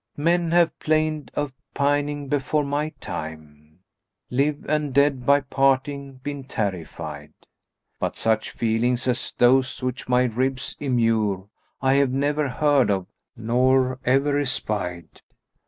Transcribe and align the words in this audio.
"Men 0.17 0.49
have 0.49 0.79
'plained 0.79 1.29
of 1.35 1.53
pining 1.75 2.27
before 2.27 2.63
my 2.63 2.89
time, 2.99 3.77
* 4.03 4.29
Live 4.31 4.65
and 4.67 4.95
dead 4.95 5.27
by 5.27 5.41
parting 5.41 6.13
been 6.23 6.43
terrified: 6.43 7.33
But 7.99 8.17
such 8.17 8.49
feelings 8.49 9.07
as 9.07 9.31
those 9.37 9.83
which 9.83 10.09
my 10.09 10.23
ribs 10.23 10.75
immure 10.79 11.49
* 11.65 11.81
I 11.83 11.93
have 12.01 12.09
never 12.11 12.49
heard 12.49 12.89
of, 12.89 13.05
nor 13.37 13.99
ever 14.03 14.39
espied." 14.39 15.21